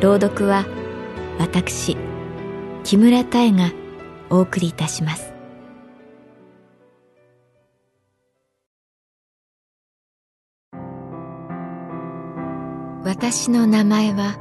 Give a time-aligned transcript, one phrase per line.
[0.00, 0.64] 朗読は
[1.38, 1.94] 私
[2.84, 3.70] 木村多江が
[4.30, 5.34] お送りいたします。
[13.04, 14.38] 私の名前は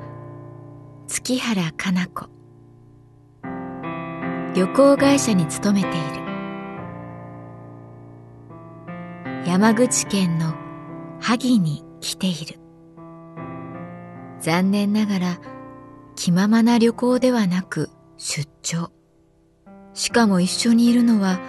[1.08, 2.30] 月原かな子。
[4.56, 6.20] 旅行会社に勤めている。
[9.46, 10.54] 山口県の
[11.20, 12.59] 萩に来ている。
[14.42, 15.40] 残念ながら
[16.16, 18.92] 気ままな旅行ではなく出張。
[19.94, 21.40] しかも一緒にいるのは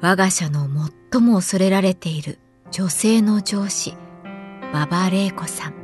[0.00, 0.68] 我が社の
[1.12, 2.38] 最も恐れられている
[2.70, 3.96] 女性の上司
[4.72, 5.74] 馬場玲子さん。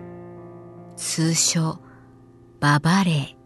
[0.97, 1.81] 通称
[2.61, 3.37] 馬場玲。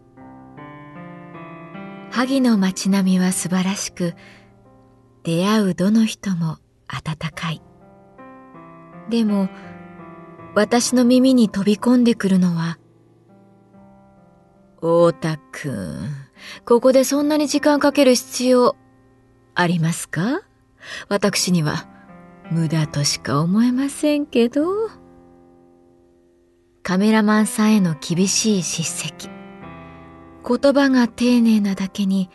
[2.11, 4.13] 萩の街並みは素晴らしく
[5.23, 7.61] 出会うどの人も温かい。
[9.09, 9.49] でも、
[10.57, 12.79] 私の耳に飛び込んでくるのは、
[14.77, 16.09] 太田くん、
[16.65, 18.75] ここでそんなに時間かける必要
[19.53, 20.41] ありますか？
[21.09, 21.87] 私には
[22.49, 24.89] 無駄としか思えませんけど。
[26.81, 29.29] カメラマンさんへの厳しい叱責。
[29.29, 32.31] 言葉が丁寧なだけに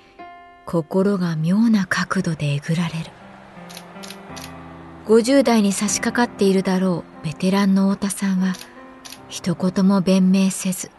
[0.64, 3.10] 心が妙な角度でえぐられる。
[5.06, 8.54] 50代に差し掛かっているだろうベテランの太田さんは
[9.28, 10.90] 一言も弁明せず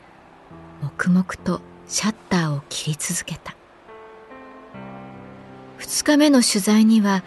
[0.81, 3.55] 黙々とシャッターを切り続けた。
[5.79, 7.23] 2日目の取材には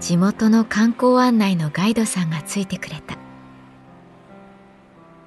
[0.00, 3.16] 地元の観光案内のガイドさんがついてくれた。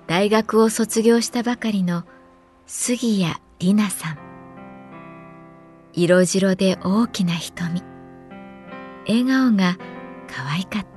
[0.08, 2.04] 大学を卒業したばかりの
[2.68, 4.18] 杉谷里奈さん。
[5.94, 7.84] 色白で大きな瞳。
[9.08, 9.78] 笑顔が
[10.28, 10.91] 可愛かった。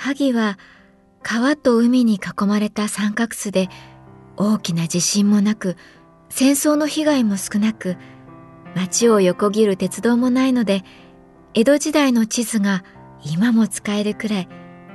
[0.00, 0.58] 萩は
[1.22, 3.68] 川と海に囲まれた三角巣で
[4.38, 5.76] 大きな地震もなく
[6.30, 7.98] 戦争の被害も少なく
[8.74, 10.84] 街を横切る鉄道もないので
[11.52, 12.82] 江戸時代の地図が
[13.22, 14.48] 今も使えるくらい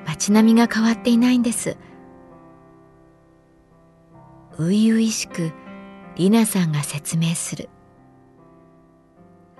[0.07, 1.77] 街並みが変わっていないんです。
[4.57, 5.51] 初々しく
[6.15, 7.69] 里奈さんが説明する。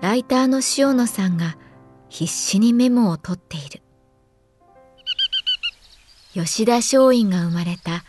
[0.00, 1.56] ライターの塩野さんが
[2.08, 3.82] 必死にメモを取っている
[6.38, 8.04] 吉田松陰が生まれた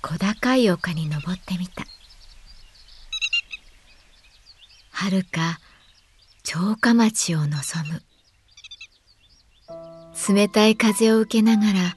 [0.00, 1.84] 小高い丘に登ってみた。
[4.92, 5.58] 遥か
[6.44, 7.52] 城下町を望
[7.92, 8.02] む。
[10.32, 11.94] 冷たい風を受けながら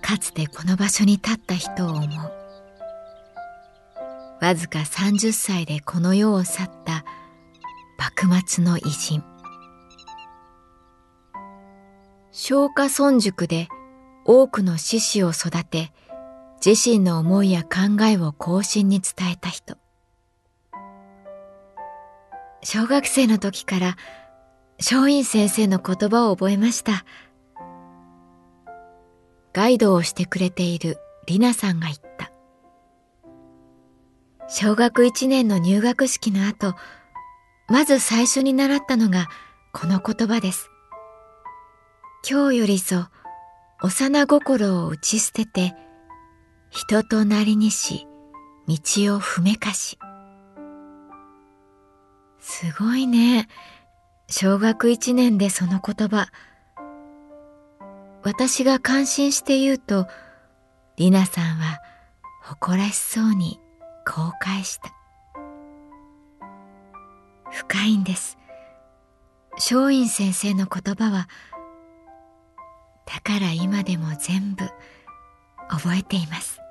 [0.00, 2.32] かつてこの場所に立った人を思う。
[4.40, 7.04] わずか30歳でこの世を去った
[7.98, 9.22] 幕末の偉人。
[12.32, 13.68] 松下村塾で
[14.24, 15.92] 多くの志士を育て、
[16.64, 19.76] 自身の思いや考えを後進に伝えた人。
[22.62, 23.96] 小学生の時から
[24.78, 27.04] 松陰先生の言葉を覚えました。
[29.52, 32.32] ガイドをしてくれている里奈さんが言った。
[34.48, 36.74] 小学1年の入学式の後、
[37.68, 39.28] まず最初に習ったのが
[39.72, 40.70] この言葉です。
[42.28, 43.08] 今日よりぞ
[43.84, 45.74] 幼心を打ち捨てて
[46.70, 48.06] 人となりにし
[48.68, 48.76] 道
[49.16, 49.98] を踏めかし。
[52.38, 53.48] すごいね。
[54.28, 56.28] 小学一年でその言葉。
[58.22, 60.06] 私が感心して言うと
[60.96, 61.80] りなさんは
[62.44, 63.58] 誇らしそうに
[64.06, 64.92] こう返した。
[67.50, 68.38] 深いんです。
[69.54, 71.28] 松陰先生の言葉は
[73.06, 74.64] だから今でも全部
[75.68, 76.62] 覚えています。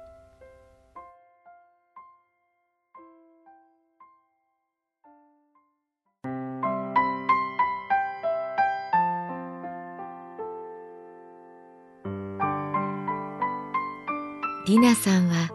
[14.68, 15.50] りなさんは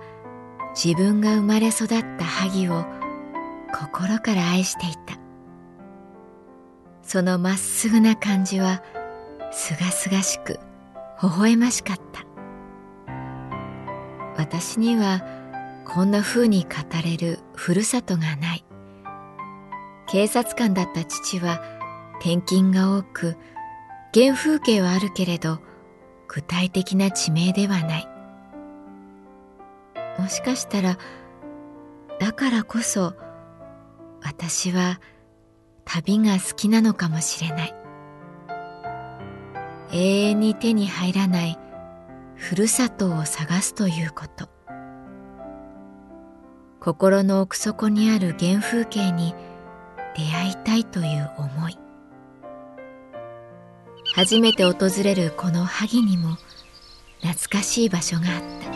[0.74, 2.84] 自分が生まれ育った萩を
[3.72, 5.18] 心から愛していた。
[7.02, 8.82] そのまっすぐな感じは
[9.52, 10.58] すがすがしく
[11.22, 12.24] 微笑ましかった。
[14.36, 15.22] 私には
[15.86, 16.70] こんな風に語
[17.02, 18.64] れるふるさとがない。
[20.08, 21.60] 警察官だった父は
[22.20, 23.36] 転勤が多く
[24.14, 25.58] 原風景はあるけれど
[26.28, 28.08] 具体的な地名ではない。
[30.18, 30.98] もしかしたら
[32.18, 33.14] だからこそ
[34.22, 35.00] 私は
[35.84, 37.75] 旅が好きなのかもしれない。
[39.92, 41.58] 永遠に手に入らない
[42.34, 44.48] ふるさとを探すということ。
[46.80, 49.34] 心の奥底にある原風景に
[50.16, 51.78] 出会いたいという思い。
[54.14, 56.36] 初めて訪れるこの萩にも
[57.22, 58.66] 懐かしい場所があった。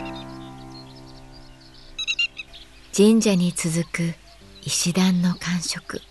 [2.95, 4.13] 神社に続く
[4.63, 6.01] 石段の感触。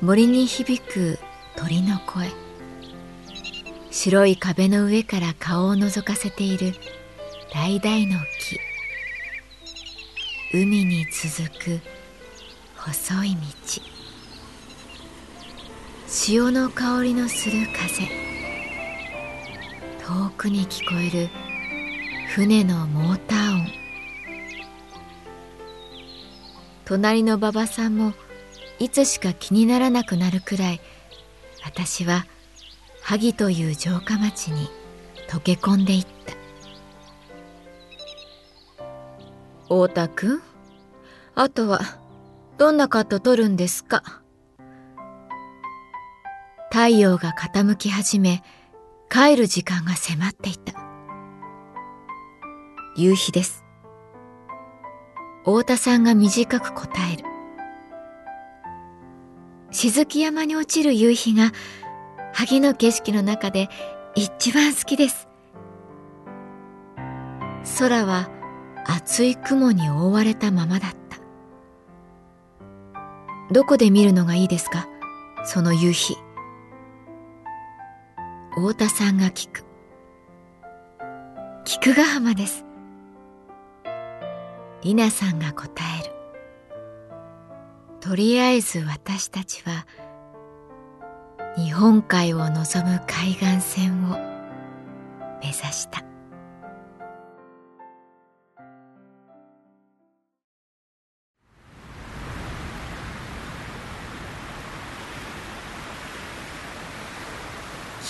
[0.00, 1.18] 森に響く
[1.56, 2.43] 鳥の声。
[3.94, 6.74] 白い壁の上から顔を覗かせている
[7.52, 8.58] 橙の木
[10.52, 11.80] 海に続く
[12.76, 13.40] 細い道
[16.08, 18.08] 潮の香りのする風
[20.04, 21.30] 遠くに聞こえる
[22.30, 23.66] 船のモーター音
[26.84, 28.12] 隣の馬場さんも
[28.80, 30.80] いつしか気にならなくなるくらい
[31.64, 32.26] 私は
[33.06, 34.70] 萩という城下町に
[35.28, 36.32] 溶け込んでいった。
[39.64, 40.40] 太田君
[41.34, 41.80] あとは
[42.56, 44.02] どんなカット取るんですか？
[46.70, 48.42] 太陽が傾き始め
[49.10, 50.72] 帰る時間が迫っていた。
[52.96, 53.64] 夕日です。
[55.40, 57.24] 太田さんが短く答える。
[59.70, 61.52] 静木山に落ちる夕日が
[62.34, 63.68] 萩の景色の中で
[64.16, 65.28] 一番好きです。
[67.78, 68.28] 空は
[68.86, 70.96] 厚い雲に覆われたままだった。
[73.52, 74.88] どこで見るのがいいですか？
[75.44, 76.16] その夕日。
[78.56, 79.64] 太田さんが聞く。
[81.64, 82.64] 菊ヶ浜です。
[84.82, 85.70] りなさんが答
[86.02, 86.12] える
[88.00, 89.86] とりあえず私たちは
[91.56, 94.18] 日本海を望む海岸線を
[95.40, 96.02] 目指した。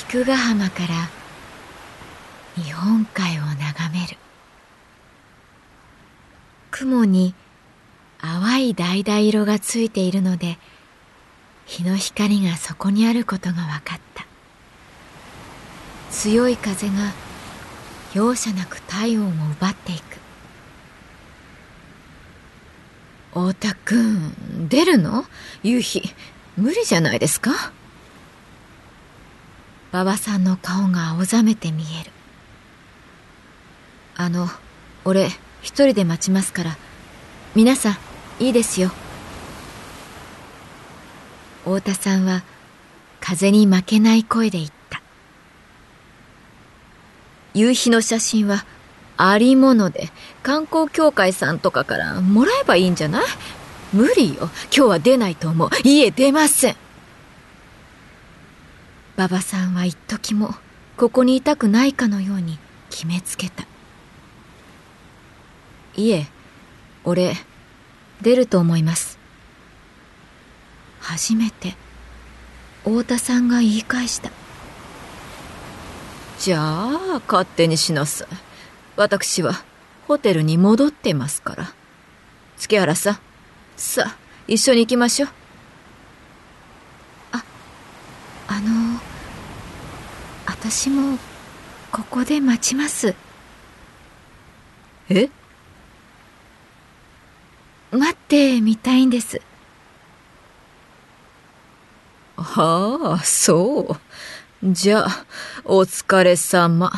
[0.09, 1.11] 菊ヶ浜から
[2.55, 4.17] 日本海を眺める。
[6.71, 7.35] 雲に
[8.23, 10.57] 淡い橙色がついているので
[11.67, 14.27] 日の光がそこにあることが分かった
[16.11, 17.13] 強い風が
[18.15, 20.19] 容赦なく体温を奪っていく
[23.31, 25.25] 太田君出るの？
[25.65, 26.15] 夕日
[26.57, 27.51] 無理じゃないですか？
[29.93, 32.13] 馬場さんの顔が青ざめて見える
[34.17, 34.49] あの
[35.05, 35.31] 俺
[35.63, 36.77] 一人で待ちますから。
[37.57, 37.97] 皆さん、
[38.45, 38.91] いいですよ。
[41.65, 42.45] 太田さんは
[43.21, 45.01] 風に負けない声で言った。
[47.55, 48.67] 夕日の写真は
[49.17, 50.11] ありもので
[50.43, 53.25] 観光協会さんとかからもらえばいいんじゃない？
[53.93, 54.43] 無理よ。
[54.45, 55.71] 今日は出ないと思う。
[55.85, 56.77] いえ、出ません。
[59.17, 60.55] 馬場さんは一時も
[60.97, 62.59] ここにいたくないかのように
[62.91, 63.65] 決めつけた。
[65.97, 66.27] いえ、
[67.05, 67.37] 俺、
[68.21, 69.19] 出ると思います。
[71.05, 71.77] 初めて、
[72.83, 74.31] 太田さんが言い返した。
[76.39, 78.29] じゃあ、勝手にしなさい。
[78.97, 79.63] 私は、
[80.09, 81.75] ホテルに戻ってますから。
[82.57, 83.19] 月原さん、
[83.77, 84.17] さあ、
[84.49, 85.29] 一緒に行きましょう。
[87.33, 87.45] あ、
[88.49, 88.99] あの、
[90.47, 91.19] 私も、
[91.93, 93.15] ここで待ちます。
[95.11, 95.29] え？
[97.93, 99.41] 待ってみたいんです。
[102.37, 103.99] はあ、そ
[104.63, 104.73] う。
[104.73, 105.27] じゃあ、
[105.65, 106.93] お疲れ様。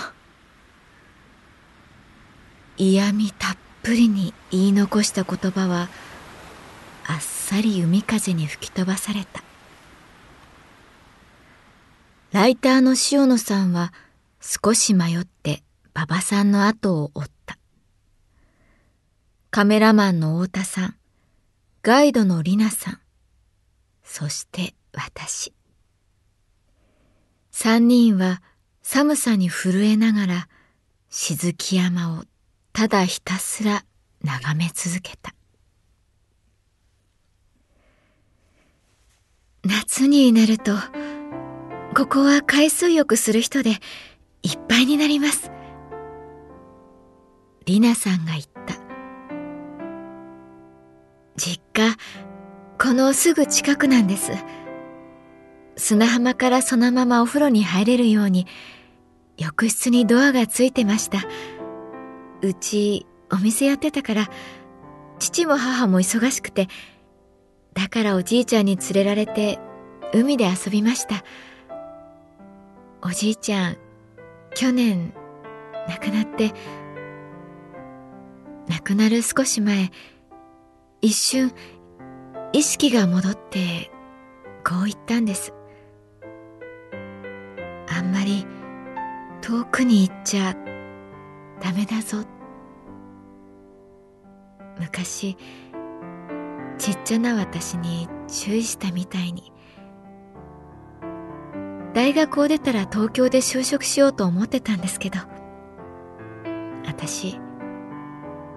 [2.78, 5.88] 嫌味たっぷりに言い残した言葉は
[7.06, 9.42] あっさり海風に吹き飛ばされた
[12.32, 13.94] ライターの塩野さんは
[14.40, 15.62] 少し迷って
[15.94, 17.56] 馬場さんの後を追った
[19.50, 20.94] カメラマンの太田さん
[21.82, 22.98] ガイドのリナさん
[24.18, 25.52] そして私。
[27.50, 28.40] 三人は
[28.80, 30.48] 寒さに震えながら
[31.10, 32.24] 静木山を
[32.72, 33.84] ただひたすら
[34.22, 35.34] 眺め続けた。
[39.64, 40.72] 夏になると
[41.94, 43.72] ここは海水浴する人で
[44.42, 45.50] いっぱいになります。
[47.66, 48.76] りなさんが言った。
[51.36, 51.94] 実家
[52.86, 54.30] このすぐ近くなんです。
[55.76, 58.46] 砂浜からそのままお風呂に入れるように
[59.36, 61.18] 浴室にドアがついてました。
[62.42, 64.30] うちお店やってたから
[65.18, 66.68] 父も母も忙しくて
[67.74, 69.58] だからおじいちゃんに連れられて
[70.14, 71.24] 海で遊びました。
[73.02, 73.76] おじいちゃん
[74.54, 75.12] 去年
[75.88, 76.52] 亡くなって
[78.68, 79.90] 亡くなる少し前
[81.02, 81.52] 一瞬
[82.56, 83.90] 意識が戻って
[84.66, 85.52] こう言ったんです。
[87.86, 88.46] あんまり
[89.42, 90.56] 遠くに行っちゃ
[91.60, 92.24] ダメだぞ。
[94.80, 95.36] 昔
[96.78, 99.52] ちっちゃな私に注意したみたいに。
[101.92, 105.18] 大学を出たら東京で就職しようと思ってたんですけど
[106.86, 107.38] 私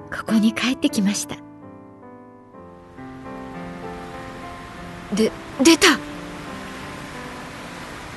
[0.09, 1.48] ここに帰ってきました。
[5.13, 5.95] で出た。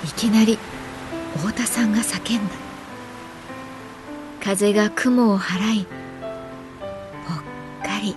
[0.04, 0.58] いきなり
[1.36, 2.54] 太田さんが叫んだ。
[4.44, 5.86] 風が雲を払い
[7.26, 8.16] ぽっかり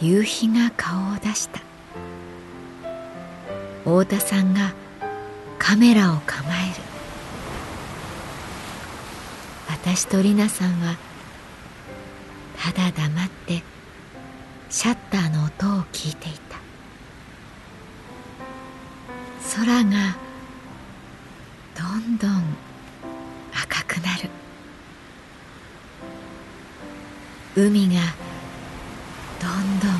[0.00, 1.60] 夕日が顔を出した。
[3.84, 4.72] 太田さんが
[5.58, 6.82] カメラを構える。
[9.68, 10.96] 私とりなさんは
[12.56, 13.62] ただ黙って
[14.68, 16.59] シャッターの音を聞いていた。
[19.60, 20.16] 空が
[21.76, 22.56] どんどん
[23.52, 24.30] 赤くなる。
[27.54, 28.00] 海が
[29.38, 29.99] どんどん